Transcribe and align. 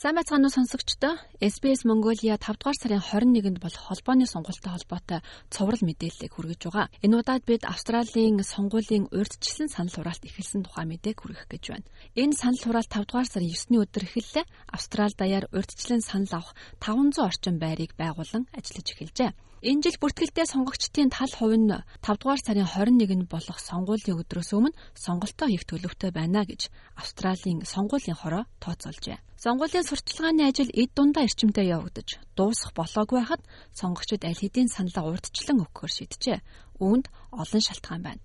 Сайн 0.00 0.16
байцгаана 0.16 0.48
уу 0.48 0.56
сонсогчдоо. 0.56 1.20
SBS 1.44 1.84
Mongolia 1.84 2.40
5 2.40 2.56
дугаар 2.56 2.78
сарын 2.80 3.04
21-нд 3.04 3.60
болох 3.60 3.84
холбооны 3.84 4.24
сонгуультай 4.24 4.72
холбоотой 4.72 5.20
цоврал 5.52 5.84
мэдээллийг 5.84 6.32
хүргэж 6.32 6.60
байгаа. 6.64 6.88
Энэ 7.04 7.20
удаад 7.20 7.44
бид 7.44 7.68
Австралийн 7.68 8.40
сонгуулийн 8.40 9.12
урьдчилсан 9.12 9.68
санал 9.68 9.92
хураалт 9.92 10.24
эхэлсэн 10.24 10.64
тухай 10.64 10.88
мэдээг 10.88 11.20
хүргэх 11.20 11.44
гэж 11.52 11.64
байна. 11.68 11.90
Энэ 12.16 12.32
санал 12.32 12.64
хураалт 12.64 12.88
5 12.88 13.12
дугаар 13.12 13.28
сарын 13.28 13.52
9-ний 13.52 13.80
өдөр 13.84 14.04
эхэллээ. 14.08 14.44
Австрал 14.72 15.12
даяар 15.20 15.44
урьдчилан 15.52 16.00
санал 16.00 16.32
авах 16.32 16.56
500 16.80 17.20
орчим 17.20 17.56
байрыг 17.60 17.92
байгуулан 18.00 18.48
ажиллаж 18.56 18.88
эхэлжээ. 18.96 19.36
Энэ 19.60 19.84
жил 19.84 20.00
бүртгэлтэй 20.00 20.48
сонгогчдын 20.48 21.12
тал 21.12 21.28
хувь 21.28 21.60
нь 21.60 21.68
5 21.68 22.24
дугаар 22.24 22.40
сарын 22.40 22.64
21-нд 22.64 23.28
болох 23.28 23.60
сонгуулийн 23.60 24.16
өдрөөс 24.16 24.56
өмнө 24.56 24.72
сонголтоо 24.96 25.52
хийх 25.52 25.68
төлөвтэй 25.68 26.08
байна 26.16 26.48
гэж 26.48 26.72
Австралийн 26.96 27.60
сонгуулийн 27.68 28.16
хороо 28.16 28.48
тооцоолжээ. 28.64 29.20
Сонгуулийн 29.36 29.84
сурталчилгааны 29.90 30.46
ажил 30.46 30.70
эд 30.70 30.90
дундаа 30.94 31.26
эрчимтэй 31.26 31.66
явагдаж 31.74 32.22
дуусах 32.38 32.70
болоогүй 32.78 33.18
байхад 33.18 33.42
сонгогчид 33.74 34.22
аль 34.22 34.38
хэдийн 34.38 34.70
саналаа 34.70 35.10
урдчлан 35.10 35.66
өгөхөөр 35.66 35.92
шийджээ 35.98 36.38
үүнд 36.80 37.06
олон 37.30 37.62
шалтгаан 37.62 38.02
байна. 38.02 38.20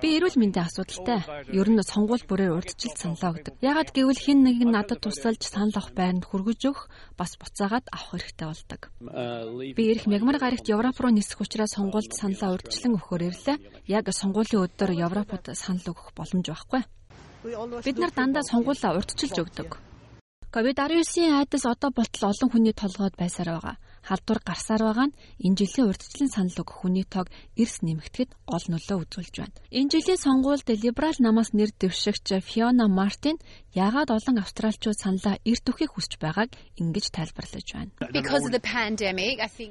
Би 0.00 0.08
эрүүл 0.16 0.38
мэндийн 0.40 0.66
асуудалтай. 0.66 1.20
Ер 1.52 1.68
нь 1.68 1.82
сонгуул 1.84 2.24
бүрээр 2.24 2.56
урдчилт 2.56 2.96
саналаа 2.96 3.36
өгдөг. 3.36 3.54
Ягаад 3.60 3.92
гэвэл 3.92 4.16
хэн 4.16 4.40
нэг 4.40 4.56
нь 4.64 4.72
надад 4.72 5.04
тусалж 5.04 5.44
санал 5.44 5.76
авах 5.76 5.92
байранд 5.92 6.24
хүргэж 6.24 6.60
өгөх 6.72 6.88
бас 7.20 7.36
буцаагаад 7.36 7.86
авах 7.92 8.16
хэрэгтэй 8.16 8.48
болдог. 8.48 8.80
Би 9.76 9.82
эрх 9.92 10.08
мягмар 10.08 10.40
гарагт 10.40 10.66
Европ 10.72 10.96
руу 10.98 11.12
нисэх 11.12 11.38
учраас 11.44 11.76
сонгуульд 11.76 12.16
саналаа 12.16 12.56
урдчлан 12.56 12.96
өгөхөөр 12.96 13.22
ирлээ. 13.28 13.56
Яг 13.86 14.08
сонгуулийн 14.08 14.64
өдөр 14.64 14.90
Европод 14.96 15.52
санал 15.52 15.84
өгөх 15.84 16.16
боломж 16.16 16.48
байхгүй. 16.48 16.82
Бид 17.86 17.96
нар 17.98 18.12
дандаа 18.12 18.44
сонгуулаа 18.44 18.96
урдчилж 18.98 19.36
өгдөг. 19.42 19.70
COVID-19-ийн 20.54 21.38
айдас 21.40 21.64
одоо 21.64 21.90
болтол 21.94 22.30
олон 22.30 22.48
хүний 22.50 22.74
толгойд 22.74 23.14
байсаар 23.16 23.50
байгаа 23.54 23.76
халдвар 24.08 24.40
гарсаар 24.44 24.82
байгаа 24.84 25.06
нь 25.08 25.16
энэ 25.44 25.58
жилийн 25.60 25.88
урьдчилан 25.88 26.30
санал 26.32 26.60
өгөх 26.62 26.76
хүний 26.80 27.06
тоог 27.06 27.28
эрс 27.56 27.76
нэмэгдэхэд 27.84 28.30
гол 28.50 28.64
нөлөө 28.72 28.98
үзүүлж 29.04 29.34
байна. 29.40 29.56
Энэ 29.70 29.90
жилийн 29.92 30.20
сонгуульд 30.24 30.68
либерал 30.82 31.18
намаас 31.20 31.50
нэр 31.52 31.70
дэвшигч 31.80 32.26
Фиона 32.48 32.88
Мартин 32.88 33.36
яагаад 33.74 34.10
олон 34.16 34.36
австралчууд 34.42 34.98
саналаа 34.98 35.36
эрт 35.44 35.64
өгөхийг 35.68 35.92
хүсэж 35.94 36.12
байгааг 36.20 36.50
ингэж 36.80 37.06
тайлбарлаж 37.14 37.66
байна. 37.76 37.92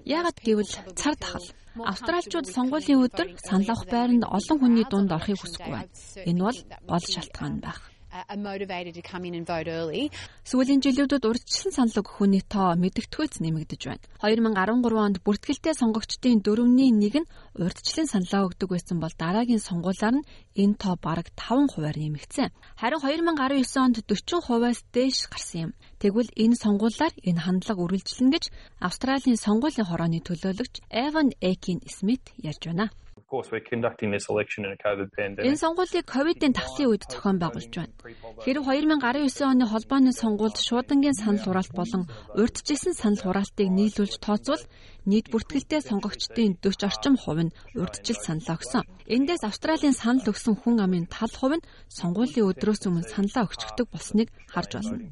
Яагаад 0.05 0.37
гэвэл 0.45 0.73
цар 0.99 1.15
тахал 1.17 1.47
Австралчууд 1.79 2.47
сонгуулийн 2.55 3.03
өдөр 3.05 3.27
санал 3.47 3.71
авах 3.71 3.85
байранд 3.93 4.23
олон 4.37 4.57
хүний 4.59 4.85
дунд 4.89 5.11
орохыг 5.15 5.39
хүсэхгүй 5.39 5.73
байна. 5.73 5.91
Энэ 6.29 6.41
бол 6.43 6.59
гол 6.91 7.05
шалтгаан 7.13 7.55
байх 7.63 7.79
are 8.27 8.37
motivated 8.37 8.93
to 8.95 9.01
come 9.01 9.23
in 9.25 9.33
and 9.35 9.45
vote 9.45 9.67
early. 9.67 10.11
Сүүлийн 10.43 10.81
жилүүдэд 10.83 11.23
урьдчилан 11.23 11.73
санал 11.75 12.01
өгөх 12.01 12.19
хүний 12.19 12.43
тоо 12.43 12.75
мэдэгдэхүйц 12.75 13.39
нэмэгдэж 13.39 13.81
байна. 13.85 14.03
2013 14.19 14.97
онд 14.97 15.17
бүртгэлтэй 15.23 15.73
сонгогчдын 15.77 16.43
4-ний 16.43 16.91
1 16.91 17.23
нь 17.23 17.29
урьдчилан 17.55 18.09
саналаа 18.09 18.49
өгдөг 18.49 18.69
байсан 18.73 18.97
бол 18.99 19.13
дараагийн 19.13 19.61
сонгуулиар 19.61 20.15
нь 20.19 20.27
энэ 20.59 20.75
тоо 20.81 20.95
бараг 20.99 21.31
5 21.37 21.71
хувиар 21.73 21.97
нэмэгдсэн. 22.01 22.49
Харин 22.81 22.99
2019 22.99 23.77
онд 23.79 23.97
40 24.03 24.43
хувиас 24.43 24.79
дээш 24.91 25.29
гарсан 25.31 25.59
юм. 25.69 25.71
Тэгвэл 26.01 26.31
энэ 26.35 26.59
сонгуулиар 26.59 27.13
энэ 27.23 27.43
хандлага 27.45 27.83
үргэлжлэнэ 27.85 28.33
гэж 28.35 28.45
Австралийн 28.83 29.37
сонгуулийн 29.37 29.87
хорооны 29.87 30.19
төлөөлөгч 30.25 30.75
Evan 30.89 31.29
Ekin 31.39 31.79
Smith 31.87 32.25
ярьж 32.41 32.63
байна. 32.67 32.89
Энэ 35.45 35.61
сонгуулийг 35.61 36.05
ковидын 36.09 36.53
тахлын 36.57 36.89
үед 36.89 37.03
зохион 37.05 37.37
байгуулж 37.37 37.73
байна. 37.77 37.93
Хэрв 38.41 38.63
2019 38.65 39.45
оны 39.45 39.65
холбооны 39.69 40.11
сонгуульд 40.11 40.57
шуудангийн 40.57 41.13
санал 41.13 41.43
хураалт 41.45 41.73
болон 41.77 42.03
урьдчилсан 42.33 42.93
санал 42.97 43.21
хураалтыг 43.21 43.69
нийлүүлж 43.69 44.17
тооцвол 44.17 44.63
нийт 45.09 45.31
бүртгэлтэй 45.31 45.81
сонгогчдын 45.81 46.59
40 46.61 46.89
орчим 46.89 47.15
хувь 47.17 47.43
нь 47.47 47.55
урьдчил 47.73 48.19
саналаа 48.19 48.57
өгсөн. 48.59 48.83
Эндээс 49.09 49.43
Австралийн 49.47 49.95
санал 49.97 50.29
өгсөн 50.29 50.55
хүн 50.59 50.77
амын 50.85 51.05
тал 51.09 51.33
хувь 51.33 51.57
нь 51.57 51.67
сонгуулийн 51.89 52.49
өдрөөс 52.51 52.83
өмнө 52.85 53.09
саналаа 53.09 53.47
өгчдөг 53.47 53.87
болсныг 53.89 54.29
харж 54.53 54.71
байна. 54.77 55.09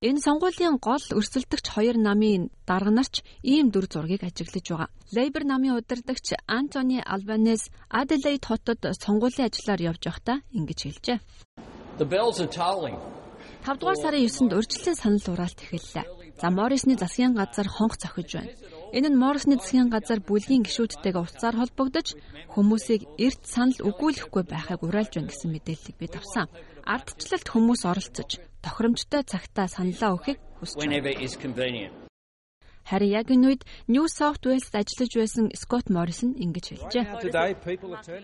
Энэ 0.00 0.24
сонгуулийн 0.24 0.76
гол 0.80 1.04
өрсөлдөгч 1.18 1.66
хоёр 1.74 1.96
намын 2.00 2.48
дарга 2.64 2.92
нарч 2.94 3.20
ийм 3.42 3.68
дүр 3.68 3.84
зургийг 3.90 4.24
ажиглаж 4.24 4.64
байгаа. 4.70 4.88
Лейбер 5.16 5.44
намын 5.44 5.76
удирдагч 5.78 6.34
Антони 6.46 6.98
Албанес 7.04 7.70
Аделейд 7.88 8.44
хотод 8.44 8.80
сонгуулийн 9.02 9.48
ажиллаар 9.48 9.80
явж 9.90 10.02
байхдаа 10.06 10.38
ингэж 10.58 10.80
хэлжээ. 10.82 11.18
5 13.64 13.78
дугаар 13.80 13.96
сарын 13.96 14.26
9-нд 14.26 14.52
урьдчилан 14.58 14.96
санал 14.98 15.24
хураалт 15.24 15.60
эхэллээ. 15.64 16.06
За 16.40 16.50
Моррисны 16.50 16.94
засгийн 16.98 17.32
газар 17.38 17.68
хонх 17.68 17.94
зохиж 17.96 18.30
байна. 18.34 18.52
Энэ 18.96 19.08
нь 19.08 19.20
Моррисны 19.22 19.56
засгийн 19.56 19.88
газар 19.88 20.20
бүлгийн 20.20 20.66
гишүүдтэйгээ 20.66 21.22
уулзаар 21.22 21.56
холбогдож 21.62 22.08
хүмүүсийг 22.54 23.02
эрт 23.24 23.42
санал 23.46 23.78
өгүүлэхгүй 23.88 24.44
байхыг 24.50 24.82
уриалж 24.82 25.12
байна 25.14 25.30
гэсэн 25.30 25.50
мэдээллийг 25.54 25.96
бид 25.96 26.14
авсан. 26.18 26.50
Ардчлалт 26.84 27.48
хүмүүс 27.48 27.82
оролцож 27.86 28.30
тохиромжтой 28.60 29.22
цагтаа 29.22 29.66
саналаа 29.70 30.10
өгөхийг 30.18 30.38
хүсэж 30.58 30.76
байна. 30.84 32.03
Харин 32.84 33.10
яг 33.16 33.28
энэ 33.32 33.46
үед 33.48 33.62
New 33.88 34.04
South 34.08 34.44
Wales-д 34.44 34.76
ажиллаж 34.76 35.12
байсан 35.16 35.44
Scott 35.56 35.88
Morrison 35.88 36.36
ингэж 36.36 36.64
хэлжээ. 36.76 37.04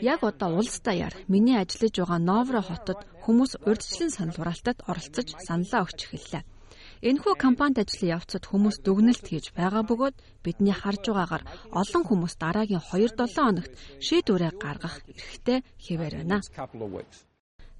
Яг 0.04 0.20
одоо 0.20 0.50
улс 0.60 0.76
даяар 0.84 1.16
миний 1.32 1.56
ажиллаж 1.56 1.94
байгаа 1.96 2.20
Новро 2.20 2.60
хотод 2.60 3.00
хүмүүс 3.24 3.64
урьдчилан 3.64 4.12
санал 4.12 4.36
хураалтад 4.36 4.84
оролцож 4.84 5.28
саналаа 5.40 5.88
өгч 5.88 6.00
эхэллээ. 6.04 6.44
Энэхүү 7.00 7.34
компанид 7.40 7.80
ажлын 7.80 8.20
явцад 8.20 8.44
хүмүүс 8.44 8.84
дүгнэлт 8.84 9.24
хийж 9.24 9.56
байгаа 9.56 9.88
бөгөөд 9.88 10.16
бидний 10.44 10.76
харж 10.76 11.08
байгаагаар 11.08 11.44
олон 11.80 12.04
хүмүүс 12.04 12.34
дараагийн 12.36 12.84
2-7 12.84 13.40
хоногт 13.40 13.72
шийдвэрээ 14.04 14.52
гаргах 14.60 15.00
эрхтэй 15.08 15.64
хэвээр 15.80 16.14
байна. 16.20 16.44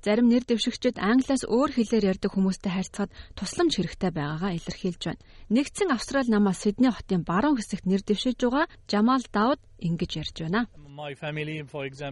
Зарим 0.00 0.33
нэр 0.33 0.49
дэвшигчид 0.49 0.97
англиас 0.97 1.44
өөр 1.44 1.71
хэлээр 1.77 2.16
ярьдаг 2.16 2.33
хүмүүстэй 2.33 2.72
харьцаад 2.72 3.11
тусламж 3.37 3.72
хэрэгтэй 3.77 4.11
байгаагаа 4.16 4.56
илэрхийлж 4.56 5.03
байна. 5.12 5.25
Нэгдсэн 5.53 5.93
Австрали 5.93 6.33
намаас 6.33 6.65
Сидней 6.65 6.88
хотын 6.88 7.21
баруун 7.21 7.61
хэсэгт 7.61 7.84
нэр 7.84 8.00
дэвшиж 8.00 8.41
байгаа 8.41 8.65
Жамал 8.89 9.21
Давд 9.28 9.60
ингэж 9.77 10.10
ярьж 10.25 10.37
байна. 10.41 10.72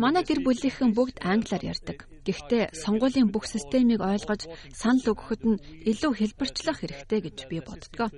Манай 0.04 0.24
гэр 0.28 0.40
бүлийнхэн 0.44 0.92
бүгд 0.92 1.16
англиар 1.24 1.64
ярьдаг. 1.72 1.98
Гэхдээ 2.28 2.76
сонгуулийн 2.76 3.32
бүх 3.32 3.48
системийг 3.48 4.04
ойлгож 4.04 4.44
санал 4.76 5.08
өгөхөд 5.12 5.42
нь 5.48 5.60
илүү 5.88 6.12
хэлбэрчлэх 6.12 6.84
хэрэгтэй 6.84 7.20
гэж 7.24 7.38
би 7.48 7.64
боддог. 7.64 8.12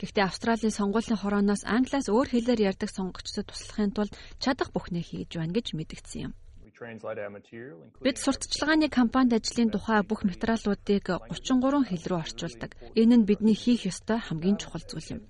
Гэхдээ 0.00 0.24
Австралийн 0.24 0.72
сонгуулийн 0.72 1.20
хорооноос 1.20 1.68
англиас 1.68 2.08
өөр 2.08 2.28
хэлээр 2.32 2.72
ярьдаг 2.72 2.88
сонгогчдод 2.88 3.52
туслахын 3.52 3.92
тулд 3.92 4.16
чадах 4.40 4.72
бүхнээ 4.72 5.04
хийж 5.04 5.36
байна 5.36 5.52
гэж 5.52 5.76
мэдгдсэн 5.76 6.20
юм. 6.24 6.32
Бид 6.80 8.16
сурталчилгааны 8.16 8.88
компанид 8.88 9.36
ажлын 9.36 9.68
тухай 9.68 10.00
бүх 10.00 10.24
материалуудыг 10.24 11.04
33 11.28 11.84
хэл 11.92 12.04
рүү 12.08 12.20
орчуулдаг. 12.24 12.70
Энэ 12.96 13.20
нь 13.20 13.28
бидний 13.28 13.52
хийх 13.52 13.84
ёстой 13.84 14.16
хамгийн 14.16 14.56
чухал 14.56 14.80
зүйл 14.88 15.12
юм. 15.14 15.20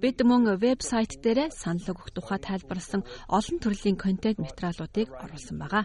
Бид 0.00 0.16
мөн 0.24 0.56
вебсайт 0.56 1.20
дээр 1.20 1.52
санал 1.52 1.92
өгөх 1.92 2.08
тухай 2.16 2.40
тайлбарласан 2.40 3.04
олон 3.28 3.58
төрлийн 3.60 4.00
контент 4.00 4.40
материалуудыг 4.40 5.12
оруулсан 5.12 5.56
байгаа. 5.60 5.84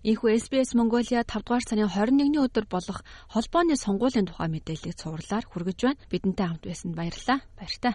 Ийхүү 0.00 0.28
SBS 0.38 0.72
Mongolia 0.78 1.20
5 1.26 1.44
дугаар 1.44 1.64
сарын 1.66 1.90
21-ний 1.90 2.40
өдөр 2.40 2.64
болох 2.70 3.04
холбооны 3.28 3.76
сонгуулийн 3.76 4.30
тухай 4.30 4.48
мэдээллийг 4.48 4.96
цувралаар 4.96 5.44
хүргэж 5.44 5.78
байна. 5.82 6.00
Бидэнтэй 6.08 6.46
хамт 6.46 6.64
байсанд 6.64 6.96
баярлалаа. 6.96 7.38
Баяртай. 7.58 7.94